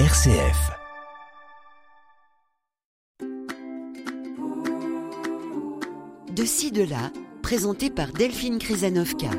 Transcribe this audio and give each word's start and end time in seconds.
RCF. 0.00 0.72
De 6.34 6.44
ci, 6.44 6.72
de 6.72 6.82
là, 6.82 7.12
présenté 7.42 7.90
par 7.90 8.08
Delphine 8.08 8.58
Krizanovka. 8.58 9.30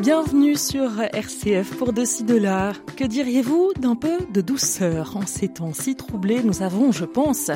Bienvenue 0.00 0.56
sur 0.56 0.98
RCF 1.12 1.76
pour 1.76 1.92
De 1.92 2.06
ci, 2.06 2.24
de 2.24 2.36
là. 2.36 2.72
Que 2.96 3.04
diriez-vous 3.04 3.72
d'un 3.78 3.96
peu 3.96 4.16
de 4.32 4.40
douceur 4.40 5.18
En 5.18 5.26
ces 5.26 5.48
temps 5.48 5.74
si 5.74 5.94
troublés, 5.94 6.42
nous 6.42 6.62
avons, 6.62 6.90
je 6.90 7.04
pense, 7.04 7.50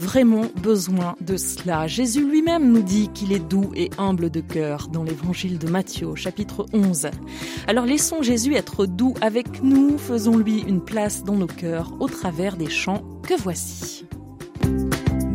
vraiment 0.00 0.46
besoin 0.62 1.14
de 1.20 1.36
cela. 1.36 1.86
Jésus 1.86 2.26
lui-même 2.26 2.72
nous 2.72 2.82
dit 2.82 3.10
qu'il 3.12 3.32
est 3.32 3.38
doux 3.38 3.70
et 3.76 3.90
humble 3.98 4.30
de 4.30 4.40
cœur 4.40 4.88
dans 4.88 5.04
l'évangile 5.04 5.58
de 5.58 5.68
Matthieu, 5.68 6.14
chapitre 6.14 6.66
11. 6.72 7.08
Alors 7.66 7.84
laissons 7.84 8.22
Jésus 8.22 8.54
être 8.54 8.86
doux 8.86 9.14
avec 9.20 9.62
nous, 9.62 9.98
faisons-lui 9.98 10.60
une 10.60 10.80
place 10.80 11.22
dans 11.22 11.36
nos 11.36 11.46
cœurs 11.46 11.92
au 12.00 12.08
travers 12.08 12.56
des 12.56 12.70
chants 12.70 13.02
que 13.22 13.34
voici. 13.34 14.06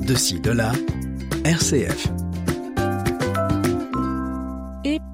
De 0.07 0.15
ci, 0.15 0.39
de 0.39 0.51
là, 0.51 0.71
RCF. 1.43 2.24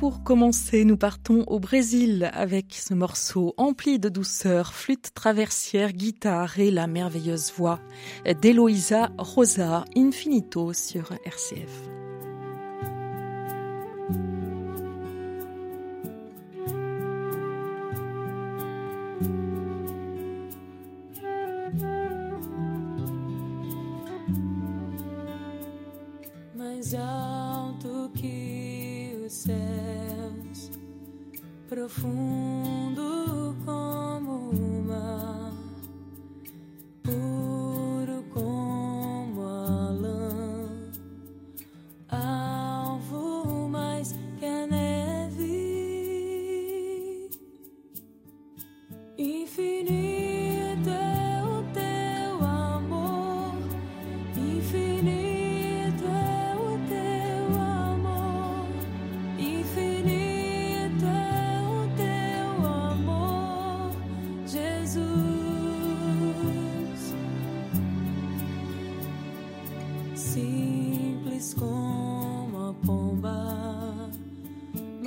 Pour 0.01 0.23
commencer, 0.23 0.83
nous 0.83 0.97
partons 0.97 1.43
au 1.45 1.59
Brésil 1.59 2.31
avec 2.33 2.73
ce 2.73 2.95
morceau 2.95 3.53
empli 3.57 3.99
de 3.99 4.09
douceur, 4.09 4.73
flûte 4.73 5.13
traversière, 5.13 5.93
guitare 5.93 6.57
et 6.57 6.71
la 6.71 6.87
merveilleuse 6.87 7.53
voix 7.55 7.79
d'Eloïsa 8.41 9.11
Rosa 9.19 9.85
Infinito 9.95 10.73
sur 10.73 11.11
RCF. 11.23 12.00
浮 31.91 32.50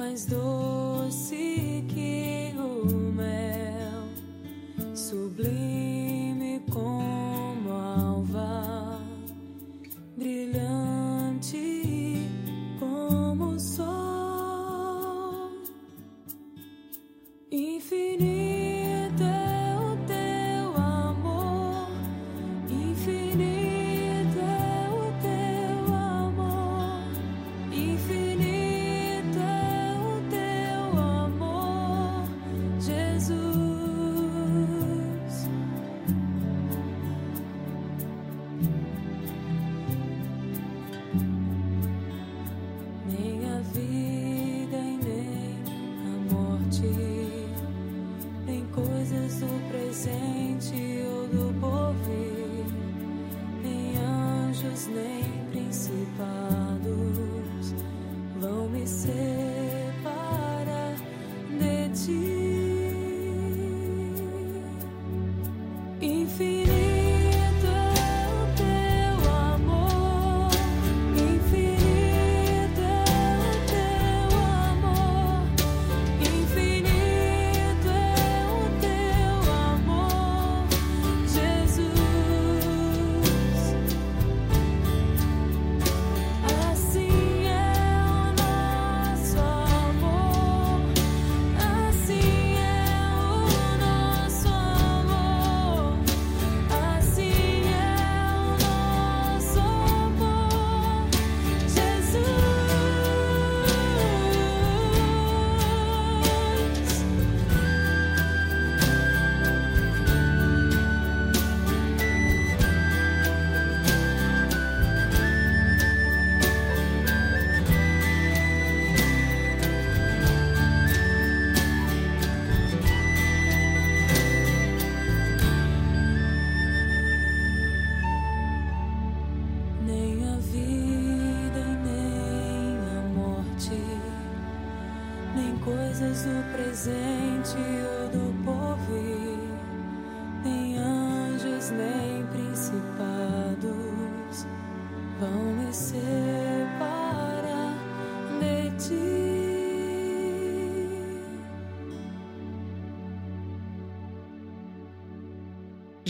mais 0.05 0.27
doce 0.27 1.83
que 1.88 2.55
o 2.58 2.86
mel, 3.12 4.05
sublime 4.94 6.62
como 6.70 7.13
live. 59.14 59.44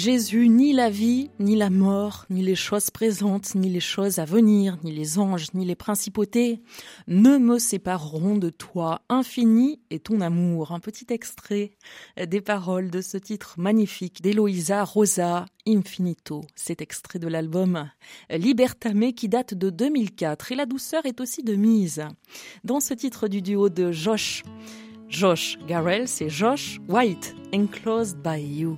Jésus 0.05 0.51
ni 0.51 0.75
la 0.75 0.91
vie, 0.91 1.31
ni 1.39 1.56
la 1.56 1.71
mort, 1.71 2.27
ni 2.29 2.43
les 2.43 2.55
choses 2.55 2.91
présentes, 2.91 3.55
ni 3.55 3.71
les 3.71 3.81
choses 3.81 4.19
à 4.19 4.27
venir, 4.27 4.77
ni 4.85 4.93
les 4.93 5.19
anges, 5.19 5.47
ni 5.55 5.65
les 5.65 5.77
principautés 5.77 6.61
ne 7.09 7.39
me 7.39 7.59
sépareront 7.59 8.37
de 8.37 8.51
toi. 8.51 9.01
Infini 9.09 9.81
est 9.89 10.05
ton 10.05 10.21
amour. 10.21 10.73
Un 10.73 10.79
petit 10.79 11.06
extrait 11.09 11.73
des 12.23 12.43
paroles 12.43 12.91
de 12.91 13.01
ce 13.01 13.17
titre 13.17 13.55
magnifique 13.56 14.21
d'Eloïsa 14.21 14.85
Rosa, 14.85 15.47
Infinito. 15.67 16.43
Cet 16.55 16.83
extrait 16.83 17.19
de 17.19 17.29
l'album 17.29 17.89
Libertame 18.29 19.15
qui 19.15 19.31
date 19.31 19.55
de 19.55 19.71
2004 19.71 20.53
et 20.53 20.55
la 20.55 20.67
douceur 20.67 21.06
est 21.06 21.23
aussi 21.23 21.43
de 21.43 21.55
mise. 21.55 22.05
Dans 22.62 22.81
ce 22.81 22.93
titre 22.93 23.27
du 23.27 23.41
duo 23.41 23.71
de 23.71 23.91
Josh, 23.91 24.43
Josh 25.09 25.56
Garrel, 25.67 26.09
c'est 26.09 26.29
Josh 26.29 26.79
White, 26.91 27.35
Enclosed 27.55 28.19
by 28.19 28.39
You. 28.39 28.77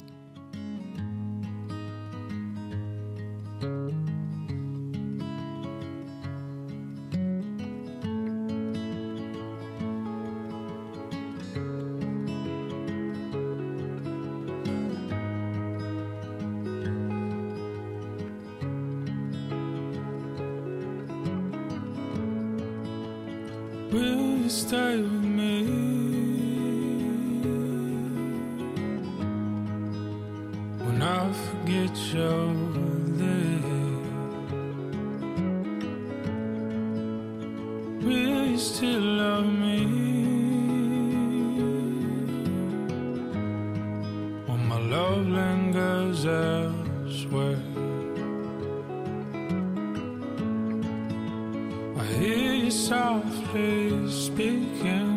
hear 52.06 52.52
you 52.52 52.70
softly 52.70 54.10
speaking. 54.10 55.12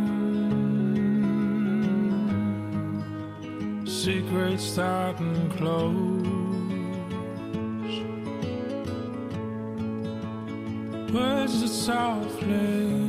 Secrets 3.85 4.63
starting 4.63 5.49
close. 5.51 6.19
Words 11.13 11.63
are 11.63 11.67
softly. 11.67 13.08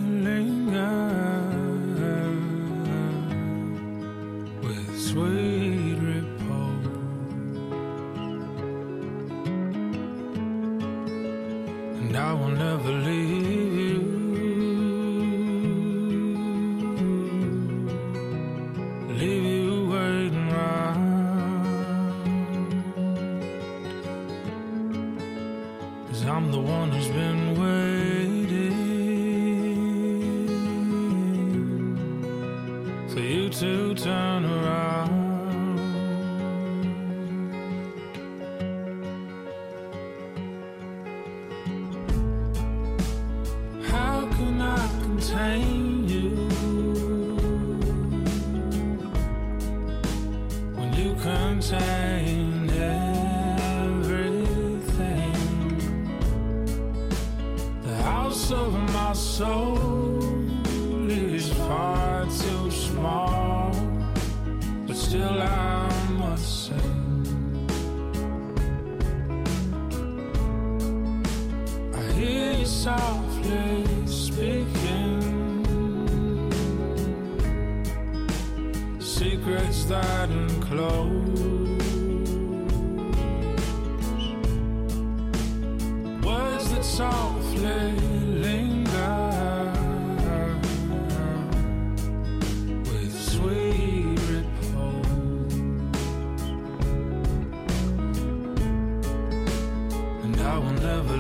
contain 45.21 46.09
you. 46.09 46.31
When 50.77 50.93
you 50.95 51.15
contain 51.17 52.71
everything, 52.71 54.07
the 57.83 57.97
house 58.03 58.51
of 58.51 58.73
my 58.95 59.13
soul. 59.13 59.70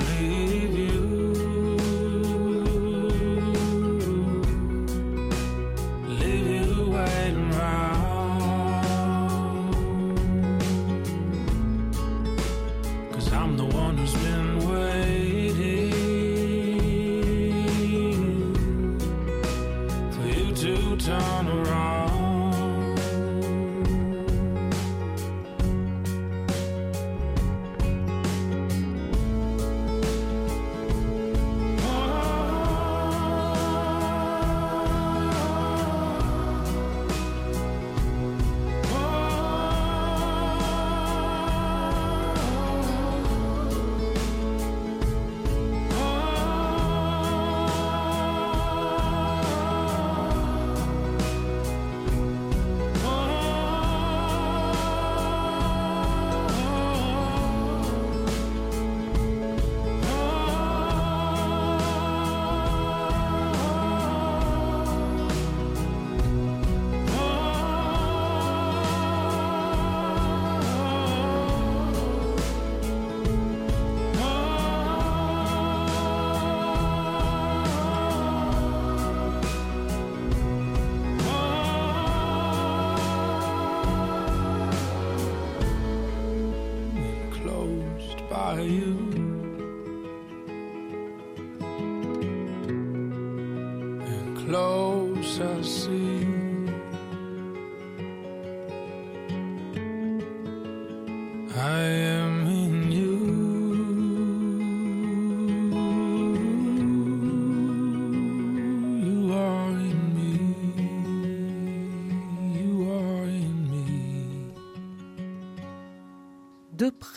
believe. 0.00 0.50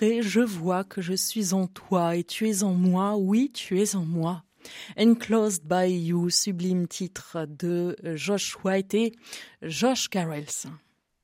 je 0.01 0.39
vois 0.39 0.83
que 0.83 1.01
je 1.01 1.13
suis 1.13 1.53
en 1.53 1.67
toi 1.67 2.15
et 2.15 2.23
tu 2.23 2.49
es 2.49 2.63
en 2.63 2.73
moi, 2.73 3.15
oui, 3.17 3.51
tu 3.53 3.79
es 3.81 3.95
en 3.95 4.05
moi. 4.05 4.43
Enclosed 4.97 5.63
by 5.65 5.89
You, 5.91 6.29
sublime 6.29 6.87
titre 6.87 7.45
de 7.47 7.95
Josh 8.15 8.57
White 8.63 8.93
et 8.93 9.13
Josh 9.61 10.09
Carrells. 10.09 10.67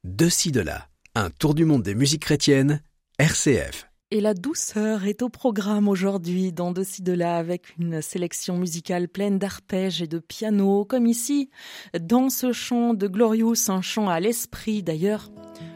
De 0.03 0.29
ci, 0.29 0.51
de 0.51 0.61
là, 0.61 0.87
un 1.15 1.29
tour 1.29 1.53
du 1.53 1.65
monde 1.65 1.83
des 1.83 1.95
musiques 1.95 2.23
chrétiennes, 2.23 2.81
RCF. 3.17 3.89
Et 4.11 4.21
la 4.21 4.33
douceur 4.33 5.05
est 5.05 5.21
au 5.21 5.29
programme 5.29 5.87
aujourd'hui 5.87 6.51
dans 6.51 6.71
De 6.71 6.83
ci, 6.83 7.03
de 7.03 7.13
là 7.13 7.37
avec 7.37 7.77
une 7.77 8.01
sélection 8.01 8.57
musicale 8.57 9.07
pleine 9.07 9.37
d'arpèges 9.37 10.01
et 10.01 10.07
de 10.07 10.17
piano, 10.17 10.83
comme 10.83 11.05
ici, 11.05 11.51
dans 11.99 12.29
ce 12.29 12.51
chant 12.51 12.95
de 12.95 13.07
Glorious, 13.07 13.69
un 13.69 13.81
chant 13.81 14.09
à 14.09 14.19
l'esprit 14.19 14.81
d'ailleurs. 14.81 15.29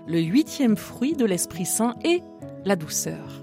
Le 0.08 0.20
huitième 0.20 0.76
fruit 0.78 1.14
de 1.14 1.26
l'Esprit 1.26 1.66
Saint 1.66 1.96
est 2.04 2.24
la 2.66 2.76
douceur. 2.76 3.43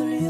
Soufflant 0.00 0.18
ce 0.20 0.29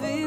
be 0.00 0.21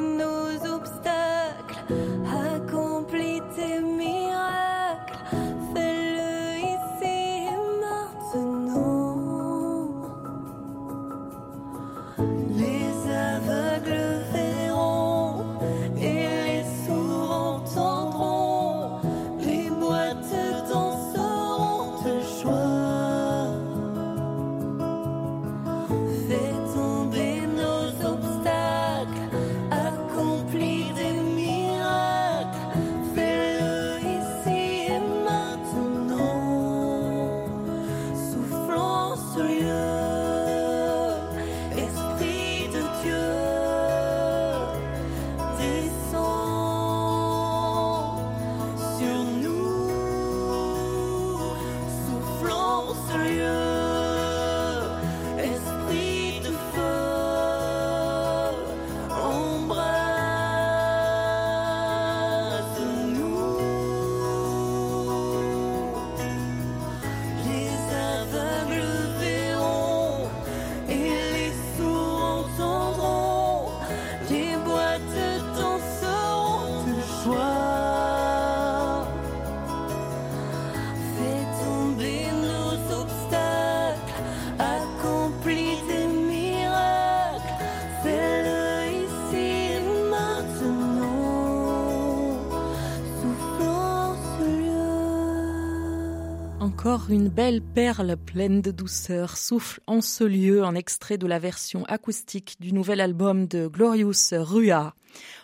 Encore 96.86 97.10
une 97.10 97.30
belle 97.30 97.64
perle 97.64 98.16
pleine 98.16 98.62
de 98.62 98.70
douceur 98.70 99.38
souffle 99.38 99.82
en 99.88 100.02
ce 100.02 100.24
lieu 100.24 100.64
un 100.64 100.76
extrait 100.76 101.18
de 101.18 101.26
la 101.26 101.40
version 101.40 101.84
acoustique 101.86 102.58
du 102.60 102.74
nouvel 102.74 103.02
album 103.02 103.48
de 103.48 103.66
Glorious 103.66 104.30
Rua. 104.34 104.94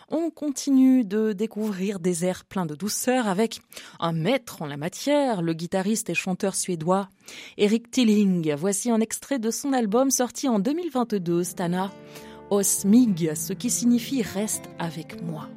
On 0.08 0.30
continue 0.30 1.04
de 1.04 1.32
découvrir 1.32 1.98
des 1.98 2.24
airs 2.24 2.44
pleins 2.44 2.64
de 2.64 2.76
douceur 2.76 3.26
avec 3.26 3.60
un 3.98 4.12
maître 4.12 4.62
en 4.62 4.66
la 4.66 4.76
matière, 4.76 5.42
le 5.42 5.52
guitariste 5.52 6.10
et 6.10 6.14
chanteur 6.14 6.54
suédois 6.54 7.08
Eric 7.58 7.90
Tilling. 7.90 8.54
Voici 8.54 8.92
un 8.92 9.00
extrait 9.00 9.40
de 9.40 9.50
son 9.50 9.72
album 9.72 10.12
sorti 10.12 10.48
en 10.48 10.60
2022, 10.60 11.42
Stana 11.42 11.90
Osmig, 12.50 13.34
ce 13.34 13.52
qui 13.52 13.68
signifie 13.68 14.22
reste 14.22 14.70
avec 14.78 15.20
moi. 15.24 15.48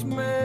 Hos 0.00 0.04
mig. 0.04 0.40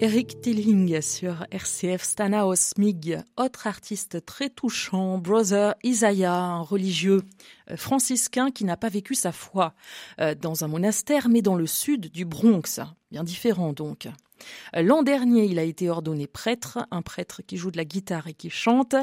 Eric 0.00 0.40
Tilling 0.40 1.02
sur 1.02 1.44
RCF 1.50 2.04
Stana 2.04 2.46
Osmig, 2.46 3.20
autre 3.36 3.66
artiste 3.66 4.24
très 4.24 4.48
touchant, 4.48 5.18
Brother 5.18 5.74
Isaiah, 5.82 6.36
un 6.36 6.60
religieux 6.60 7.22
euh, 7.68 7.76
franciscain 7.76 8.52
qui 8.52 8.64
n'a 8.64 8.76
pas 8.76 8.90
vécu 8.90 9.16
sa 9.16 9.32
foi 9.32 9.74
euh, 10.20 10.36
dans 10.36 10.62
un 10.62 10.68
monastère 10.68 11.28
mais 11.28 11.42
dans 11.42 11.56
le 11.56 11.66
sud 11.66 12.12
du 12.12 12.24
Bronx, 12.24 12.78
bien 13.10 13.24
différent 13.24 13.72
donc. 13.72 14.06
Euh, 14.76 14.82
L'an 14.82 15.02
dernier, 15.02 15.46
il 15.46 15.58
a 15.58 15.64
été 15.64 15.90
ordonné 15.90 16.28
prêtre, 16.28 16.78
un 16.92 17.02
prêtre 17.02 17.42
qui 17.44 17.56
joue 17.56 17.72
de 17.72 17.76
la 17.76 17.84
guitare 17.84 18.28
et 18.28 18.34
qui 18.34 18.50
chante. 18.50 18.94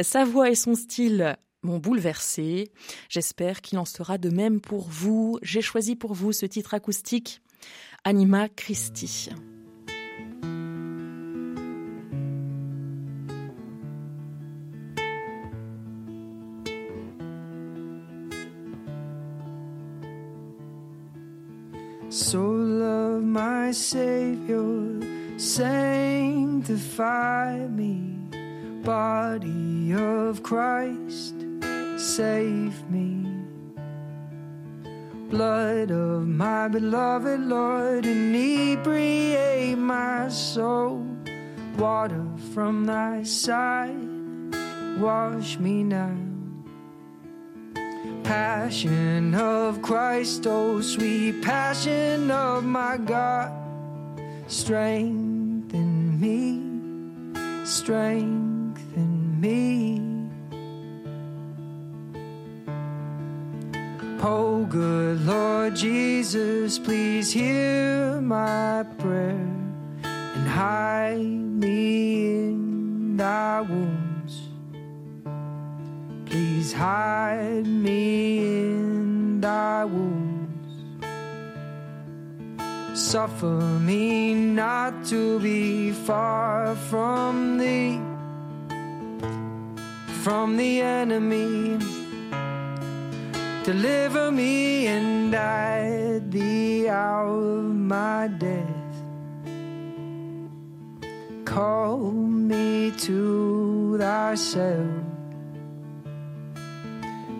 Sa 0.00 0.24
voix 0.24 0.48
et 0.48 0.54
son 0.54 0.74
style 0.74 1.36
m'ont 1.62 1.78
bouleversé. 1.78 2.70
J'espère 3.10 3.60
qu'il 3.60 3.78
en 3.78 3.84
sera 3.84 4.16
de 4.16 4.30
même 4.30 4.62
pour 4.62 4.88
vous. 4.88 5.38
J'ai 5.42 5.60
choisi 5.60 5.96
pour 5.96 6.14
vous 6.14 6.32
ce 6.32 6.46
titre 6.46 6.72
acoustique, 6.72 7.42
Anima 8.04 8.48
Christi. 8.48 9.28
My 23.70 23.74
Savior, 23.74 24.98
sanctify 25.38 26.88
me, 27.68 28.16
body 28.82 29.94
of 29.94 30.42
Christ, 30.42 31.36
save 31.96 32.90
me. 32.90 33.28
Blood 35.28 35.92
of 35.92 36.26
my 36.26 36.66
beloved 36.66 37.42
Lord, 37.42 38.06
inebriate 38.06 39.78
my 39.78 40.28
soul. 40.30 41.06
Water 41.78 42.26
from 42.52 42.86
thy 42.86 43.22
side, 43.22 43.94
wash 44.98 45.60
me 45.60 45.84
now. 45.84 46.16
Passion 48.24 49.32
of 49.36 49.80
Christ, 49.80 50.44
oh 50.48 50.80
sweet 50.80 51.40
passion 51.42 52.32
of 52.32 52.64
my 52.64 52.96
God, 52.96 53.59
strengthen 54.50 56.20
me, 56.20 56.60
strengthen 57.64 59.40
me. 59.40 60.02
Oh, 64.22 64.66
good 64.68 65.24
Lord 65.24 65.76
Jesus, 65.76 66.80
please 66.80 67.30
hear 67.30 68.20
my 68.20 68.84
prayer 68.98 69.48
and 70.02 70.48
hide 70.48 71.20
me 71.20 72.26
in 72.26 73.16
thy 73.16 73.60
wounds. 73.60 74.48
Please 76.26 76.72
hide 76.72 77.66
me 77.66 78.38
in 78.38 79.40
thy 79.40 79.84
wounds. 79.84 80.49
Suffer 83.10 83.58
me 83.80 84.34
not 84.34 85.04
to 85.06 85.40
be 85.40 85.90
far 85.90 86.76
from 86.76 87.58
thee, 87.58 87.98
from 90.22 90.56
the 90.56 90.80
enemy. 90.80 91.76
Deliver 93.64 94.30
me 94.30 94.86
and 94.86 95.34
the 96.30 96.88
hour 96.88 97.58
of 97.58 97.64
my 97.64 98.28
death. 98.28 98.94
Call 101.44 102.12
me 102.12 102.92
to 102.92 103.98
thyself 103.98 104.86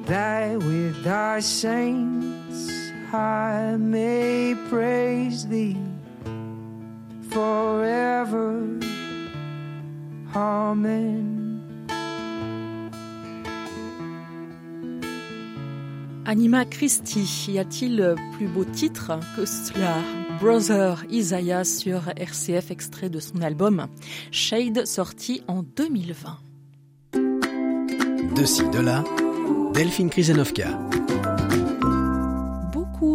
that 0.07 0.59
with 0.59 1.05
thy 1.05 1.39
saints 1.39 2.30
I 3.13 3.77
may 3.77 4.55
praise 4.69 5.49
thee 5.49 5.77
forever. 7.31 8.63
Amen. 10.35 11.41
Anima 16.25 16.65
Christie, 16.65 17.49
y 17.49 17.59
a-t-il 17.59 18.15
plus 18.37 18.47
beau 18.47 18.65
titre 18.65 19.19
que 19.35 19.45
cela? 19.45 19.97
Brother 20.41 21.05
Isaiah 21.11 21.65
sur 21.65 22.03
RCF, 22.17 22.71
extrait 22.71 23.11
de 23.11 23.19
son 23.19 23.43
album 23.43 23.89
Shade, 24.31 24.87
sorti 24.87 25.43
en 25.49 25.65
2020. 25.65 26.39
De 28.37 28.45
ci, 28.45 28.63
de 28.71 28.79
là, 28.79 29.03
Delphine 29.75 30.09
Krizanovka. 30.09 30.79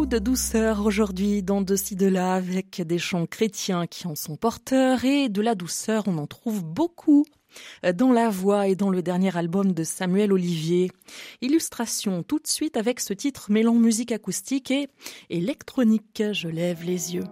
De 0.09 0.19
douceur 0.19 0.85
aujourd'hui 0.85 1.41
dans 1.41 1.61
De 1.61 1.75
ci, 1.75 1.95
de 1.95 2.05
là, 2.05 2.35
avec 2.35 2.79
des 2.81 2.99
chants 2.99 3.25
chrétiens 3.25 3.87
qui 3.87 4.05
en 4.05 4.13
sont 4.13 4.35
porteurs 4.35 5.03
et 5.03 5.29
de 5.29 5.41
la 5.41 5.55
douceur, 5.55 6.03
on 6.07 6.19
en 6.19 6.27
trouve 6.27 6.63
beaucoup 6.63 7.25
dans 7.95 8.11
la 8.11 8.29
voix 8.29 8.67
et 8.67 8.75
dans 8.75 8.91
le 8.91 9.01
dernier 9.01 9.35
album 9.35 9.71
de 9.71 9.83
Samuel 9.83 10.31
Olivier. 10.31 10.91
Illustration 11.41 12.21
tout 12.21 12.37
de 12.37 12.47
suite 12.47 12.77
avec 12.77 12.99
ce 12.99 13.13
titre 13.13 13.51
mêlant 13.51 13.73
musique 13.73 14.11
acoustique 14.11 14.69
et 14.69 14.89
électronique. 15.31 16.21
Je 16.33 16.49
lève 16.49 16.83
les 16.83 17.15
yeux. 17.15 17.25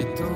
J'ai 0.00 0.29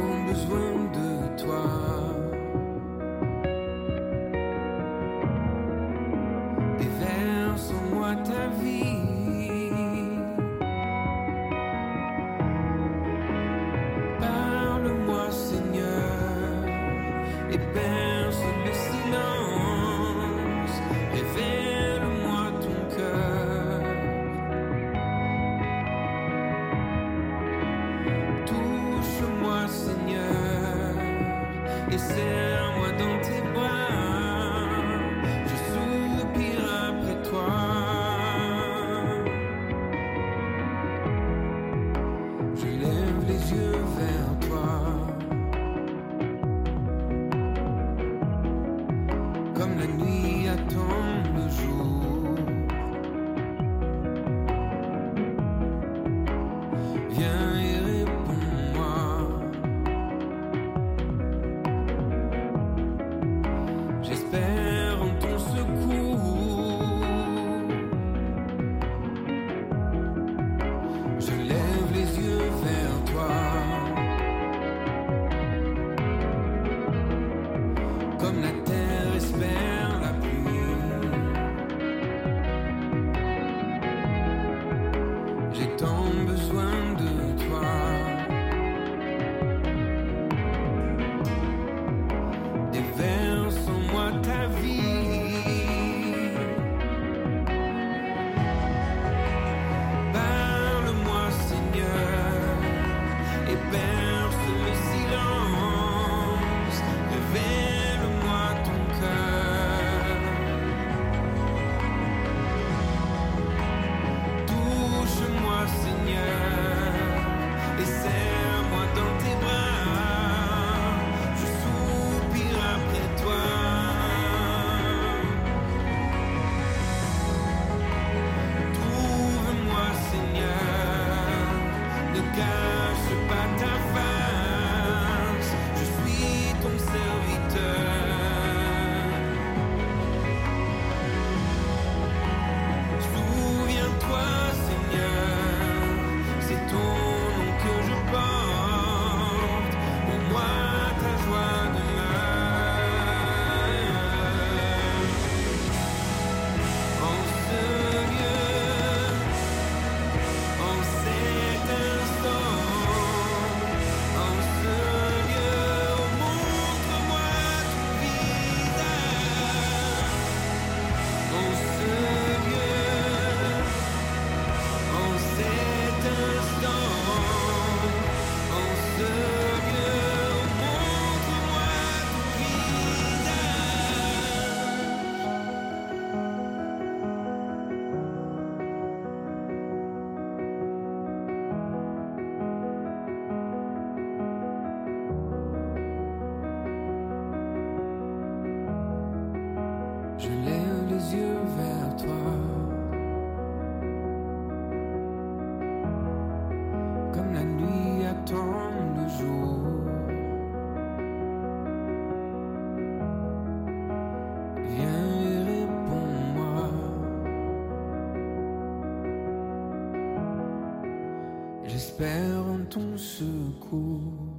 secours. 222.96 224.34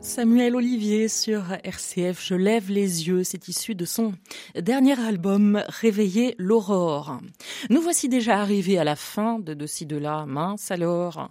Samuel 0.00 0.54
Olivier 0.54 1.08
sur 1.08 1.44
RCF, 1.62 2.22
Je 2.22 2.34
lève 2.34 2.70
les 2.70 3.08
yeux, 3.08 3.24
c'est 3.24 3.48
issu 3.48 3.74
de 3.74 3.84
son 3.84 4.12
dernier 4.54 5.00
album 5.00 5.62
Réveiller 5.68 6.34
l'aurore. 6.38 7.18
Nous 7.70 7.80
voici 7.80 8.10
déjà 8.10 8.38
arrivés 8.38 8.78
à 8.78 8.84
la 8.84 8.96
fin 8.96 9.38
de 9.38 9.54
De 9.54 9.66
de 9.86 9.96
là, 9.96 10.26
mince 10.26 10.70
alors. 10.70 11.28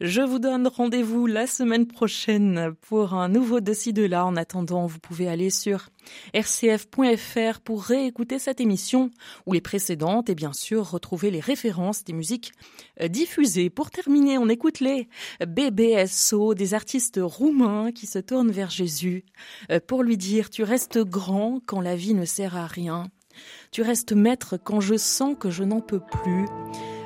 Je 0.00 0.22
vous 0.22 0.40
donne 0.40 0.66
rendez-vous 0.66 1.26
la 1.26 1.46
semaine 1.46 1.86
prochaine 1.86 2.74
pour 2.88 3.14
un 3.14 3.28
nouveau 3.28 3.60
De 3.60 3.92
de 3.92 4.04
là. 4.04 4.26
En 4.26 4.36
attendant, 4.36 4.86
vous 4.86 4.98
pouvez 4.98 5.28
aller 5.28 5.50
sur 5.50 5.88
rcf.fr 6.34 7.60
pour 7.60 7.82
réécouter 7.82 8.38
cette 8.38 8.60
émission 8.60 9.10
ou 9.46 9.52
les 9.52 9.60
précédentes 9.60 10.28
et 10.28 10.34
bien 10.34 10.52
sûr 10.52 10.90
retrouver 10.90 11.30
les 11.30 11.40
références 11.40 12.04
des 12.04 12.12
musiques 12.12 12.52
euh, 13.00 13.08
diffusées. 13.08 13.70
Pour 13.70 13.90
terminer, 13.90 14.38
on 14.38 14.48
écoute 14.48 14.80
les 14.80 15.08
BBSO, 15.46 16.54
des 16.54 16.74
artistes 16.74 17.20
roumains 17.22 17.92
qui 17.92 18.06
se 18.06 18.18
tournent 18.18 18.50
vers 18.50 18.70
Jésus 18.70 19.24
euh, 19.70 19.80
pour 19.86 20.02
lui 20.02 20.16
dire 20.16 20.50
tu 20.50 20.62
restes 20.62 20.98
grand 20.98 21.60
quand 21.66 21.80
la 21.80 21.96
vie 21.96 22.14
ne 22.14 22.24
sert 22.24 22.56
à 22.56 22.66
rien. 22.66 23.04
Tu 23.70 23.82
restes 23.82 24.12
maître 24.12 24.56
quand 24.56 24.80
je 24.80 24.96
sens 24.96 25.36
que 25.38 25.50
je 25.50 25.64
n'en 25.64 25.80
peux 25.80 26.00
plus. 26.00 26.46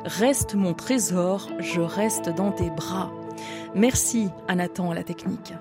Reste 0.04 0.54
mon 0.54 0.74
trésor, 0.74 1.50
je 1.58 1.80
reste 1.80 2.28
dans 2.28 2.52
tes 2.52 2.70
bras. 2.70 3.12
Merci 3.74 4.28
à 4.48 4.54
Nathan 4.54 4.90
à 4.90 4.94
la 4.94 5.04
technique. 5.04 5.52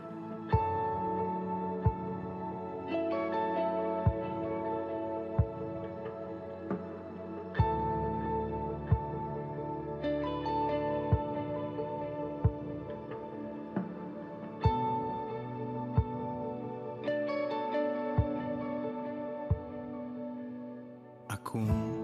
空。 21.51 21.98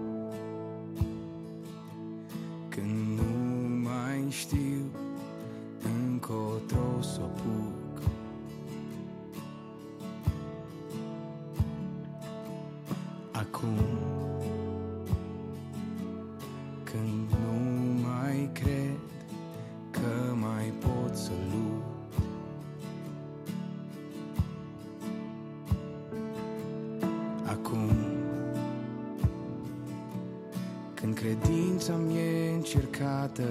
Încercată 33.36 33.48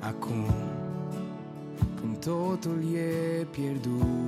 Acum 0.00 0.44
Când 2.00 2.18
totul 2.18 2.84
e 2.94 3.44
pierdut 3.50 4.27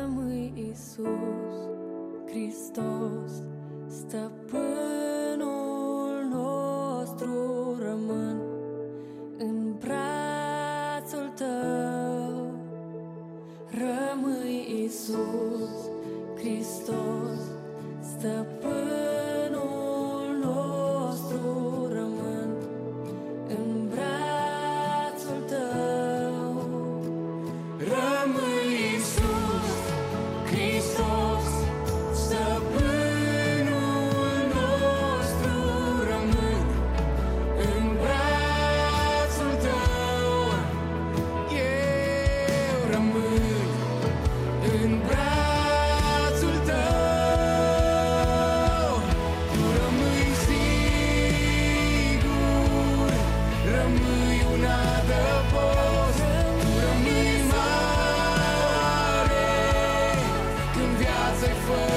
Rămâi 0.00 0.52
Isus 0.70 1.54
Hristos, 2.26 3.32
stăpânul 3.86 5.44
nostru 6.30 7.76
rămân 7.82 8.36
în 9.38 9.74
brațul 9.78 11.32
tău. 11.36 12.54
Rămâi 13.70 14.82
Isus 14.84 15.90
Hristos, 16.36 17.40
stăpânul 18.00 18.53
for 61.66 61.93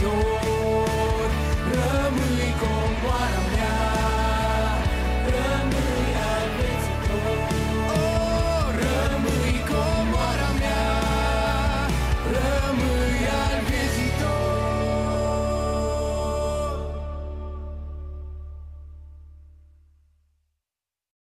door. 0.00 0.37